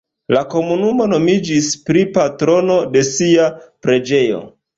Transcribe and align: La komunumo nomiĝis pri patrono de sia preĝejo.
La 0.35 0.39
komunumo 0.53 1.05
nomiĝis 1.11 1.67
pri 1.89 2.07
patrono 2.15 2.79
de 2.97 3.05
sia 3.11 3.47
preĝejo. 3.89 4.43